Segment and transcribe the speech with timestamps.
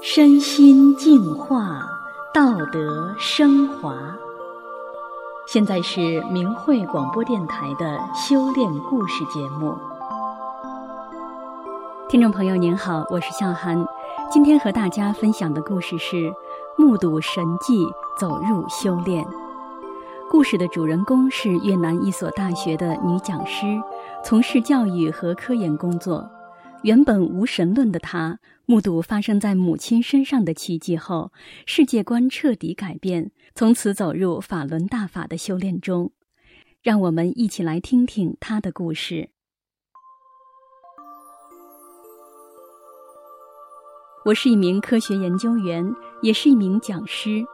[0.00, 1.82] 身心净化，
[2.32, 3.94] 道德升华。
[5.46, 9.74] 现在是明慧广播电台的修炼故事节目。
[12.08, 13.86] 听众朋友您好，我是笑涵，
[14.30, 16.32] 今天和大家分享的故事是
[16.76, 17.86] 目睹神迹，
[18.18, 19.26] 走入修炼。
[20.30, 23.66] 故事的主人公是越南一所大学的女讲师，
[24.24, 26.28] 从事教育和科研工作。
[26.82, 31.32] 原本无神论的她，目睹发生在母亲身上的奇迹后，
[31.66, 36.12] 世界观彻底改变，从此走入法轮大法的修炼中。
[36.80, 39.30] 让我们一起来听听她的故事。
[44.24, 47.44] 我是一名科学研究员，也是一名讲师。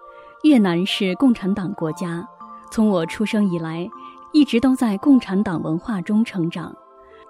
[0.42, 2.28] 越南是共产党国家，
[2.70, 3.88] 从我出生以来，
[4.34, 6.76] 一直都在共产党文化中成长。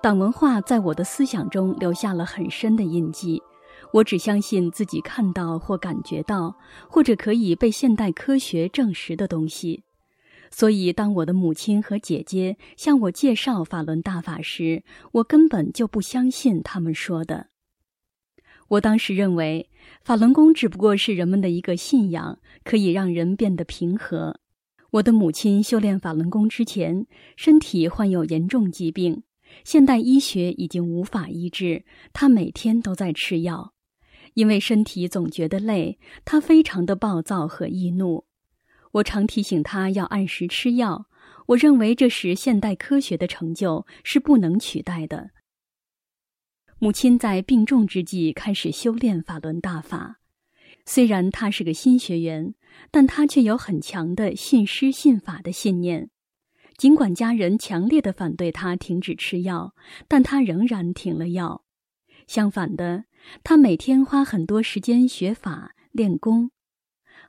[0.05, 3.43] 党文化在我的思想中留下了很深的印记。
[3.91, 6.55] 我只相信自己看到或感觉到，
[6.91, 9.83] 或者可以被现代科学证实的东西。
[10.51, 17.47] 所以，当我的母亲和姐姐向我介绍法轮大法时，我根本就不相信他们说的。
[18.69, 19.71] 我当时认为，
[20.03, 24.39] 法轮功只不过是人们的一个信仰，可以让人变得平和。
[24.91, 29.23] 我的母亲修炼法轮功之前，身体患有严重疾病。
[29.63, 33.73] 现代医学已经无法医治，他每天都在吃药，
[34.35, 38.25] 因为身体总觉得累，他非常的暴躁和易怒。
[38.93, 41.07] 我常提醒他要按时吃药，
[41.47, 45.31] 我认为这是现代科学的成就，是不能取代的。
[46.79, 50.21] 母亲在病重之际开始修炼法轮大法，
[50.85, 52.55] 虽然他是个新学员，
[52.91, 56.11] 但他却有很强的信师信法的信念。
[56.77, 59.75] 尽管家人强烈的反对他停止吃药，
[60.09, 61.65] 但他仍然停了药。
[62.27, 63.05] 相反的，
[63.43, 66.51] 他每天花很多时间学法练功。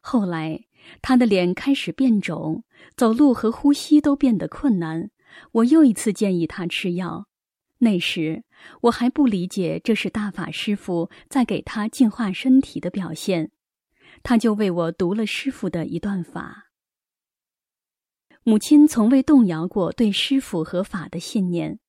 [0.02, 0.66] 后来，
[1.02, 2.64] 他的脸开始变肿，
[2.96, 5.10] 走路和呼吸都变得困难。
[5.52, 7.28] 我又一次建议他吃药。
[7.80, 8.44] 那时，
[8.84, 13.52] 我还不理解这是大法师父在给他净化身体的表现。
[14.24, 16.65] 他就为我读了师傅的一段法。
[18.48, 21.80] 母亲从未动摇过对师父和法的信念，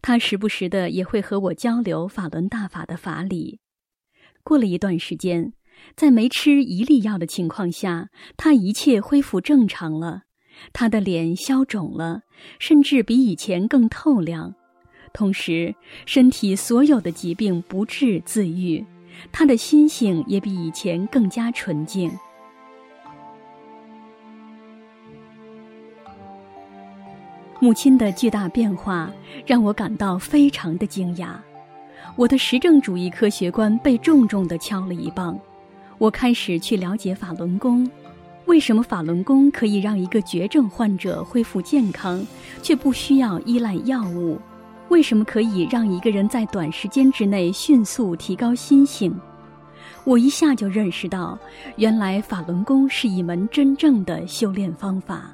[0.00, 3.58] 她时不时的也会和我交流法轮大法的法理。
[4.44, 5.54] 过了一段时间，
[5.96, 10.22] 在没吃一粒药的情况下，她一切恢复正常了，
[10.72, 12.20] 她的脸消肿了，
[12.60, 14.54] 甚至比以前更透亮，
[15.12, 15.74] 同时
[16.06, 18.86] 身体所有的疾病不治自愈，
[19.32, 22.08] 她的心性也比以前更加纯净。
[27.60, 29.10] 母亲的巨大变化
[29.46, 31.28] 让我感到非常的惊讶，
[32.16, 35.38] 我的实证主义科学观被重重地敲了一棒。
[35.98, 37.88] 我开始去了解法轮功，
[38.46, 42.26] 为什么法轮功可以让一个绝症患者恢复健康，
[42.62, 44.38] 却不需要依赖药物？
[44.88, 49.18] 为什么可以让一个人在短时间之内迅速提高心性？
[50.04, 51.38] 我一下就认识到，
[51.76, 55.30] 原来法轮功是一门真正的修炼方法。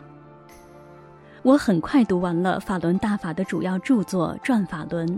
[1.42, 5.08] 我很快读完了法轮大法的主要著作《转法轮》，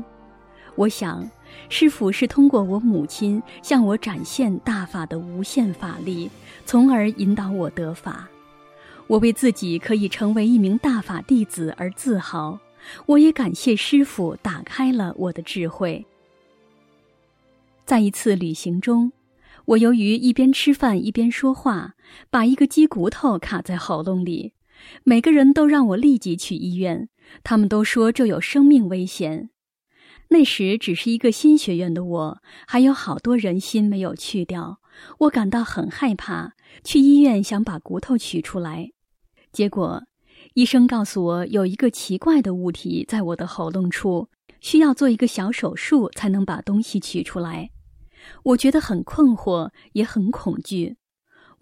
[0.76, 1.28] 我想，
[1.68, 6.30] 师父是通过我母亲向我展现大法的无限法力，
[6.64, 8.28] 从而引导我得法。
[9.08, 12.56] 我为自己可以成为一名大法弟子而自豪，
[13.06, 16.06] 我也感谢师父打开了我的智慧。
[17.84, 19.10] 在一次旅行中，
[19.64, 21.94] 我由于一边吃饭一边说话，
[22.30, 24.52] 把一个鸡骨头卡在喉咙里。
[25.04, 27.08] 每个人都让我立即去医院，
[27.42, 29.50] 他们都说这有生命危险。
[30.28, 34.80] 那时只是一个新学院的我，还有好多人心没有去掉，
[35.18, 36.54] 我感到很害怕。
[36.82, 38.92] 去医院想把骨头取出来，
[39.52, 40.02] 结果
[40.54, 44.30] 医生告诉我有一个奇怪的物体在我的喉咙处，
[44.62, 47.70] 需要做一个小手术才能把东西取出来。
[48.44, 50.96] 我觉得很困惑，也很恐惧。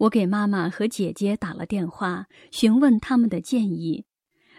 [0.01, 4.05] 我给妈妈和姐姐打了电话，询问他们的建议。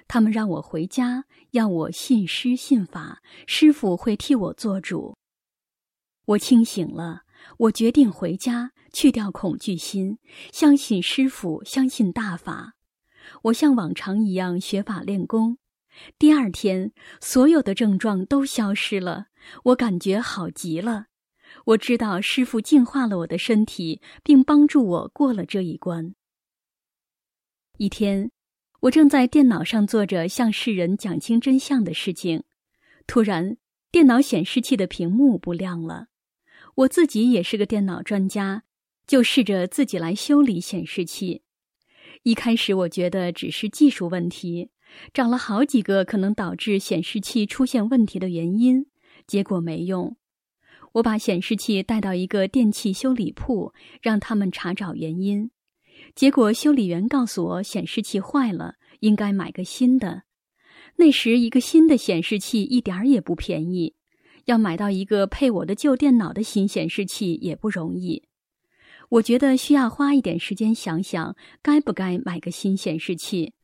[0.06, 5.16] 他们让我回家，要我信师信法，师傅会替我做主。
[6.26, 7.22] 我清醒了，
[7.58, 10.18] 我决定回家，去掉恐惧心，
[10.52, 12.74] 相信师傅，相信大法。
[13.42, 15.58] 我像往常一样学法练功。
[16.20, 19.26] 第二天，所有的症状都消失了，
[19.64, 21.06] 我感觉好极了。
[21.66, 26.14] 我知道师傅净化了我的身体，并帮助我过了这一关。
[27.78, 28.30] 一天，
[28.80, 32.42] 我正在电脑上做着向世人讲清真相的事情，
[33.06, 33.56] 突然，
[33.90, 36.06] 电脑显示器的屏幕不亮了。
[36.74, 38.64] 我自己也是个电脑专家，
[39.06, 41.42] 就试着自己来修理显示器。
[42.22, 44.70] 一开始我觉得只是技术问题，
[45.12, 48.86] 找了好几个可能导致显示器出现问题的原因，
[49.26, 50.16] 结果没用。
[50.92, 55.50] 我把显示器带到一个电器修理铺，让他们查找原因。
[56.14, 60.24] 结果修理员告诉我显示器坏了，应该买个新的。
[60.96, 63.94] 那时一个新的显示器一点儿也不便宜，
[64.44, 68.24] 要买到一个配我的旧电脑的新显示器也不容易。
[69.08, 73.54] 我觉得需要花一点时间想想，该不该买个新显示器。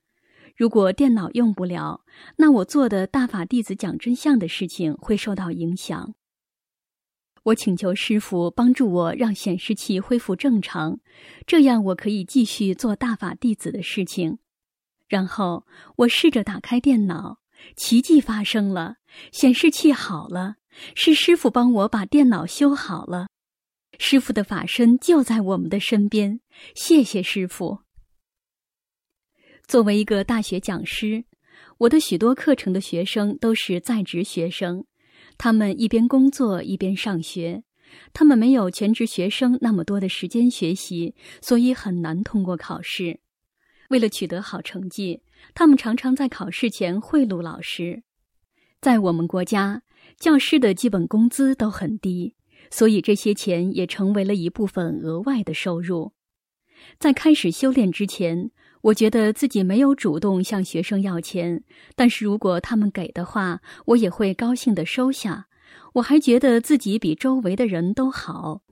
[0.56, 2.02] 如果电脑用不了，
[2.36, 6.14] 那我做的大法弟子讲真相的事情会受到影响。
[7.48, 11.00] 我请求师傅帮助我，让显示器恢复正常，
[11.46, 14.38] 这样我可以继续做大法弟子的事情。
[15.08, 15.64] 然后
[15.96, 17.38] 我试着打开电脑，
[17.74, 18.96] 奇迹发生了，
[19.32, 20.56] 显示器好了，
[20.94, 23.28] 是师傅帮我把电脑修好了。
[23.98, 26.40] 师傅的法身就在我们的身边，
[26.74, 27.78] 谢谢师傅。
[29.66, 31.24] 作为一个大学讲师，
[31.78, 34.84] 我的许多课程的学生都是在职学生。
[35.38, 37.62] 他们一边工作一边上学，
[38.12, 43.20] 他们没有全职学生那么多的时间学习，所以很难通过考试。
[43.88, 45.22] 为了取得好成绩，
[45.54, 48.02] 他们常常在考试前贿赂老师。
[48.80, 49.82] 在我们国家，
[50.18, 52.34] 教师的基本工资都很低，
[52.70, 56.12] 所以这些钱也成为了一部分额外的收入。
[56.98, 58.50] 在开始修炼之前，
[58.82, 61.62] 我觉得自己没有主动向学生要钱，
[61.94, 65.46] 但是如果他们给的话，我也会高兴地收下。
[65.94, 68.62] 我还觉得自己比周围的人都好。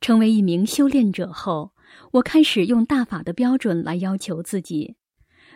[0.00, 1.72] 成为一名修炼者后，
[2.12, 4.96] 我开始用大法的标准来要求自己。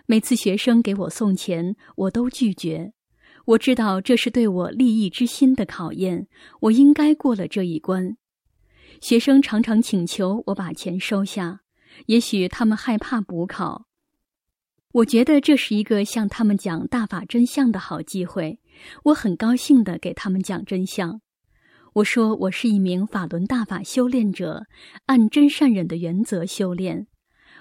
[0.06, 2.92] 每次学生给我送钱，我都拒绝。
[3.44, 6.28] 我知道这是对我利益之心的考验，
[6.60, 8.16] 我应该过了这一关。
[9.00, 11.61] 学生常常请求我把钱收下。
[12.06, 13.86] 也许他们害怕补考，
[14.92, 18.60] 我觉得这是一个向他们讲大法真相的好机会。
[19.04, 21.20] 我很高兴地给他们讲真相。
[21.94, 24.64] 我说我是一名法轮大法修炼者，
[25.06, 27.06] 按真善忍的原则修炼。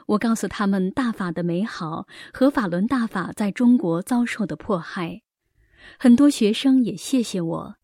[0.08, 5.22] 我告诉他们大法的美好和法轮大法在中国遭受的迫害。
[6.00, 7.76] 很多学生也谢谢我。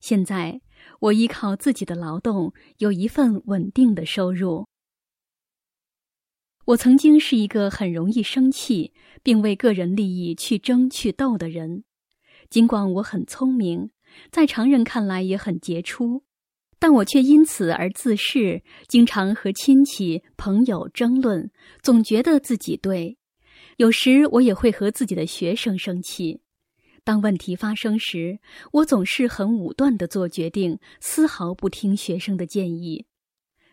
[0.00, 0.60] 现在
[1.00, 4.68] 我依靠自己的劳动，有一份稳定的收入。
[6.68, 8.92] 我曾经是一个很容易生气，
[9.22, 11.84] 并为个人利益去争去斗的人。
[12.50, 13.88] 尽管我很聪明，
[14.30, 16.24] 在常人看来也很杰出，
[16.78, 21.50] 但我却因此而自恃，经常和亲戚朋友争论，
[21.82, 23.16] 总觉得自己对。
[23.78, 26.42] 有时我也会和自己的学生生气。
[27.02, 28.40] 当问题发生时，
[28.72, 33.06] 我总是很武断地做决定，丝毫不听学生的建议。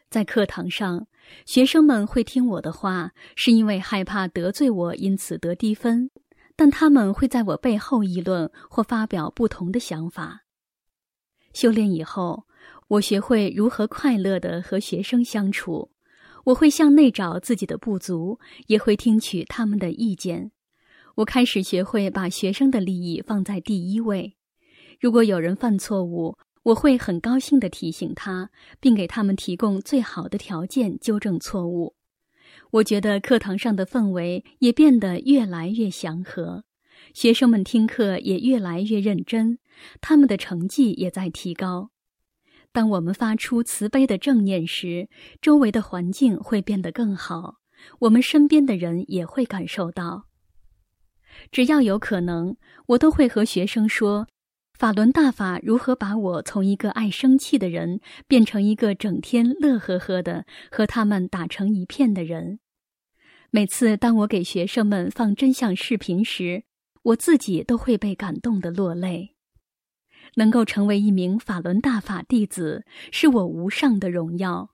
[0.10, 1.08] 在课堂上，
[1.46, 6.10] 学生们会听我的话，是因为害怕得罪我，因此得低分。
[6.56, 10.46] 但他们会在我背后议论或发表不同的想法。
[11.52, 12.46] 修炼以后，
[12.88, 15.92] 我学会如何快乐地和学生相处。
[16.46, 20.52] 我会向内找自己的不足，也会听取他们的意见。
[21.16, 24.38] 我开始学会把学生的利益放在第一位。
[25.02, 31.96] 如果有人犯错误，我会很高兴地提醒他，并给他们提供最好的条件纠正错误。
[32.72, 36.64] 我觉得课堂上的氛围也变得越来越祥和，
[37.14, 39.60] 学生们听课也越来越认真，
[40.02, 41.92] 他们的成绩也在提高。
[42.72, 45.08] 当我们发出慈悲的正念时，
[45.40, 47.58] 周围的环境会变得更好，
[48.00, 50.26] 我们身边的人也会感受到。
[51.52, 52.58] 只要有可能，
[52.88, 54.28] 我都会和学生说。
[54.78, 62.60] 法轮大法如何把我从一个爱生气的人变成一个整天乐呵呵的和他们打成一片的人？
[63.52, 66.66] 每次当我给学生们放真相视频时，
[67.04, 69.36] 我自己都会被感动得落泪。
[70.36, 74.72] 能够成为一名法轮大法弟子，是我无上的荣耀。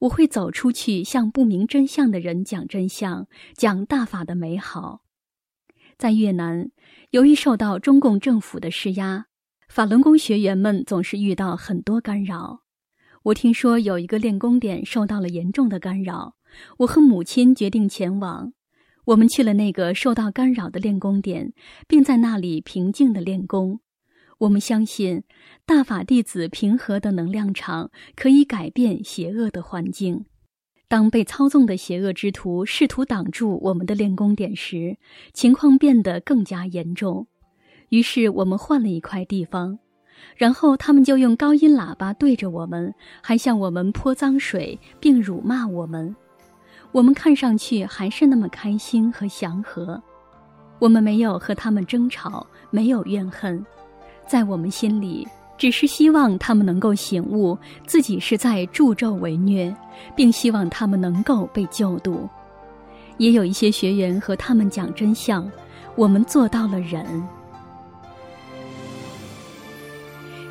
[0.00, 5.02] 我会走出去，向不明真相的人讲真相，讲大法的美好。
[5.96, 6.72] 在越南，
[7.10, 9.26] 由于受到中共政府的施压。
[9.68, 12.60] 法轮功学员们总是遇到很多干扰。
[13.24, 16.34] 我听说有一个练功点受到了严重的干扰，
[16.78, 18.52] 我和母亲决定前往。
[19.06, 21.52] 我们去了那个受到干扰的练功点，
[21.88, 23.80] 并在那里平静地练功。
[24.38, 25.24] 我们相信，
[25.64, 30.26] 大法弟子平和的能量场可以改变邪恶的环境。
[30.88, 34.98] 当被操纵的邪恶之徒试图挡住我们的练功点时，
[35.32, 37.26] 情况变得更加严重。
[37.90, 39.78] 于是我们换了一块地方，
[40.36, 46.14] 然后他们就用高音喇叭对着我们，还向我们泼脏水，并辱骂我们。
[46.92, 50.00] 我们看上去还是那么开心和祥和。
[50.78, 53.64] 我们没有和他们争吵，没有怨恨，
[54.26, 55.26] 在我们心里，
[55.56, 59.74] 只是希望他们能够醒悟自己是在助纣为虐，
[60.16, 62.28] 并希望他们能够被救度。
[63.18, 65.48] 也有一些学员和他们讲真相，
[65.94, 67.04] 我们做到了忍。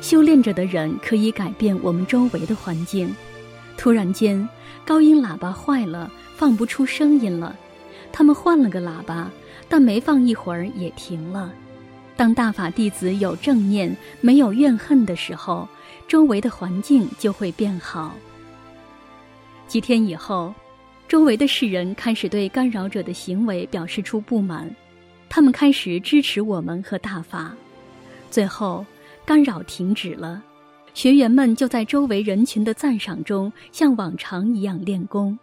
[0.04, 3.10] 修炼着的人可以改变我们周围的环境。
[3.74, 4.46] 突然间，
[4.84, 7.56] 高音喇叭坏了，放不出声音了。
[8.12, 9.30] 他们换了个喇叭，
[9.66, 11.50] 但没放一会儿也停了。
[12.18, 15.66] 当大法弟子有正念、没有怨恨的时候，
[16.06, 18.14] 周围的环境就会变好。
[19.66, 20.52] 几天以后，
[21.08, 24.70] 周围的世人开始对干扰者的行为表示出不满，
[25.30, 27.56] 他们开始支持我们和大法。
[28.30, 28.84] 最后，
[29.26, 30.44] 干扰停止了，
[30.92, 35.38] 学员们就在周围人群的赞赏中，像往常一样练功。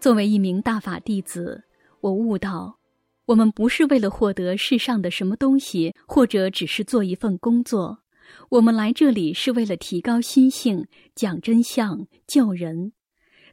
[0.00, 1.62] 作为一名大法弟子，
[2.00, 2.78] 我悟到，
[3.26, 7.98] 我们不是为了获得世上的什么东西，或者只是做一份工作。
[8.48, 12.92] 我们来这里是为了提高心性，讲真相，救人。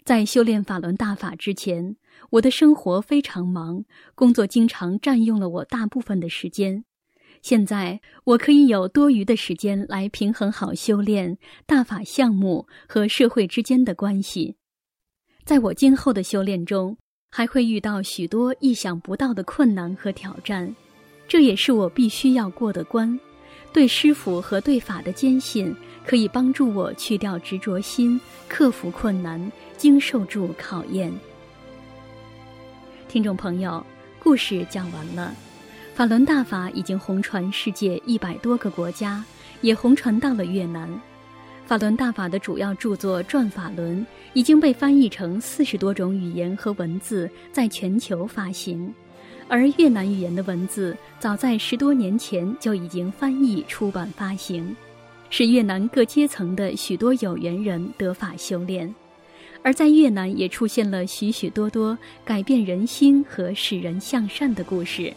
[0.05, 1.97] 在修炼法轮大法之前，
[2.31, 3.83] 我的生活非常忙，
[4.15, 6.85] 工作经常占用了我大部分的时间。
[7.43, 14.55] 现在我可以有多余的时间来平衡好修炼大法项目和社会之间的关系。
[15.43, 16.97] 在我今后的修炼中，
[17.29, 20.73] 还会遇到许多意想不到的困难和挑战，
[21.27, 23.19] 这也是我必须要过的关。
[23.73, 31.11] 对师傅和对法的坚信，可以帮助我去掉执着心，克服困难，经受住考验。
[33.09, 33.85] 听众朋友，
[34.17, 35.35] 故事讲完了。
[35.93, 39.23] 法轮大法已经红传世界一百多个国家，
[39.61, 40.89] 也红传到了越南。
[41.67, 43.99] 法轮大法的主要著作《转法轮》
[44.33, 48.91] 已经被翻译成四十多种语言和文字，在全球发行。
[49.47, 54.75] 而越南语言的文字早在十多年前就已经翻译出版发行，
[55.29, 58.91] 使越南各阶层的许多有缘人得法修炼。
[59.61, 61.95] 而在越南也出现了许许多多
[62.25, 65.13] 改变人心和使人向善的故事。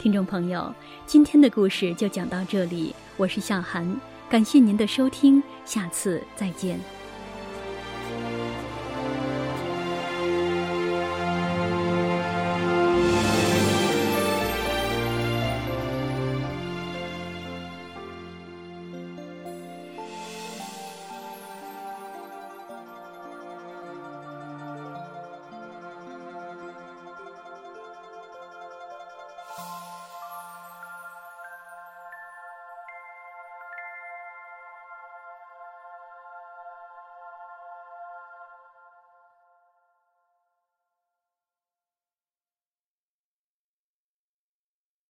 [0.00, 6.80] 听众朋友，今天的故事就讲到这里，我是小涵，感谢您的收听，下次再见。